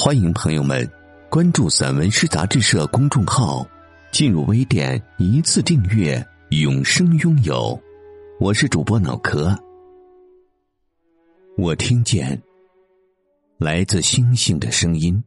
[0.00, 0.88] 欢迎朋友们
[1.28, 3.66] 关注散文诗杂志社公众号，
[4.12, 7.76] 进入微店一次订阅，永生拥有。
[8.38, 9.52] 我是主播脑壳，
[11.56, 12.40] 我听见
[13.58, 15.20] 来自星星的声音。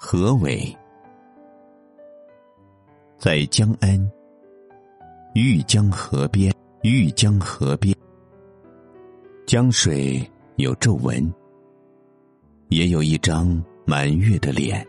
[0.00, 0.74] 何伟
[3.18, 4.10] 在江安
[5.34, 7.94] 玉江河边，玉江河边。
[9.44, 10.26] 江水
[10.56, 11.30] 有皱纹，
[12.72, 14.86] 也有一张满月的脸。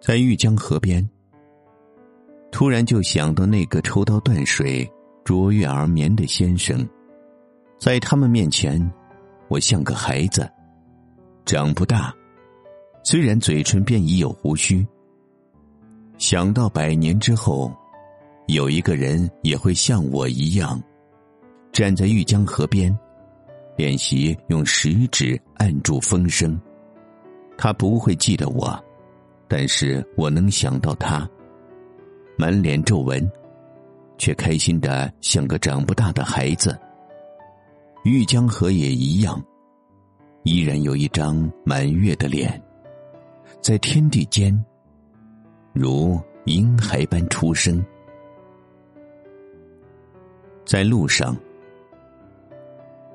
[0.00, 1.06] 在玉江河边，
[2.50, 4.90] 突然就想到那个抽刀断水、
[5.24, 6.88] 卓越而眠的先生。
[7.78, 8.80] 在他们面前，
[9.48, 10.50] 我像个孩子，
[11.44, 12.14] 长不大，
[13.04, 14.86] 虽然嘴唇边已有胡须。
[16.16, 17.70] 想到百年之后，
[18.46, 20.82] 有一个人也会像我一样。
[21.72, 22.96] 站在玉江河边，
[23.76, 26.60] 练习用食指按住风声。
[27.56, 28.78] 他不会记得我，
[29.48, 31.28] 但是我能想到他。
[32.36, 33.30] 满脸皱纹，
[34.18, 36.78] 却开心的像个长不大的孩子。
[38.04, 39.40] 玉江河也一样，
[40.42, 42.60] 依然有一张满月的脸，
[43.60, 44.52] 在天地间，
[45.72, 47.84] 如婴孩般出生。
[50.64, 51.36] 在路上。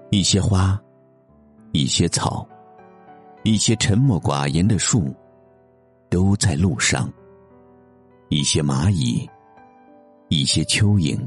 [0.09, 0.81] 一些花，
[1.73, 2.47] 一些草，
[3.43, 5.13] 一些沉默寡言的树，
[6.09, 7.11] 都在路上。
[8.29, 9.29] 一些蚂蚁，
[10.29, 11.17] 一些蚯蚓，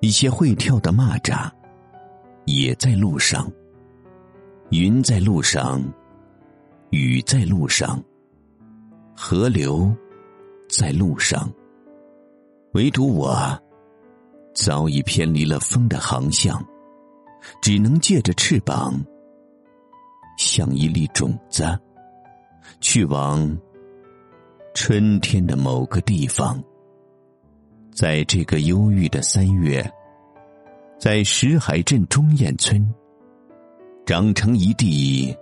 [0.00, 1.50] 一些会跳的蚂蚱，
[2.44, 3.50] 也在路上。
[4.70, 5.80] 云在路上，
[6.90, 8.02] 雨在路上，
[9.16, 9.92] 河流
[10.68, 11.48] 在路上。
[12.74, 13.36] 唯独我，
[14.54, 16.64] 早已偏离了风的航向。
[17.60, 18.94] 只能借着翅膀，
[20.38, 21.64] 像一粒种子，
[22.80, 23.56] 去往
[24.74, 26.62] 春天的某个地方。
[27.92, 29.82] 在这个忧郁的三月，
[30.98, 32.86] 在石海镇中堰村，
[34.04, 35.34] 长成一地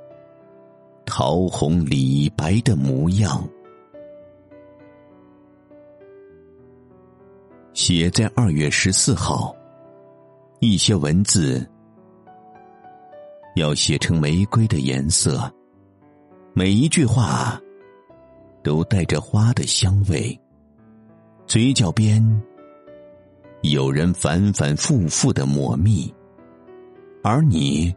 [1.04, 3.42] 桃红李白的模样。
[7.72, 9.52] 写在二月十四号，
[10.60, 11.68] 一些文字。
[13.54, 15.48] 要写成玫瑰的颜色，
[16.54, 17.60] 每一句话
[18.64, 20.36] 都带着花的香味。
[21.46, 22.20] 嘴角边
[23.62, 26.12] 有人反反复复的抹蜜，
[27.22, 27.94] 而你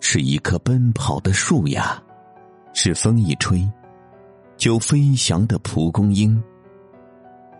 [0.00, 2.02] 是一棵奔跑的树呀，
[2.72, 3.64] 是风一吹
[4.56, 6.42] 就飞翔的蒲公英。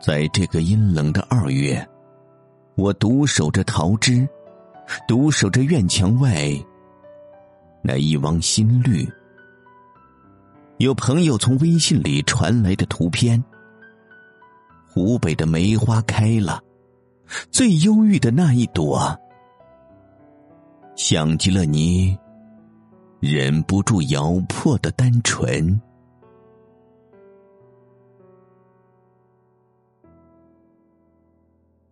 [0.01, 1.89] 在这个阴冷的二月，
[2.75, 4.29] 我独守着桃枝，
[5.07, 6.53] 独守着院墙外。
[7.83, 9.09] 那一汪新绿，
[10.79, 13.43] 有朋友从微信里传来的图片。
[14.89, 16.63] 湖北的梅花开了，
[17.51, 19.19] 最忧郁的那一朵，
[20.95, 22.17] 像极了你
[23.21, 25.81] 忍不住咬破的单纯。